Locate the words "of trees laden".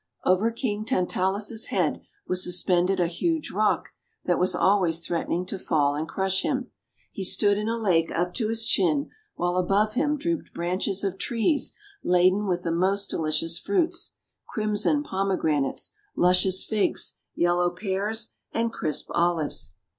11.03-12.47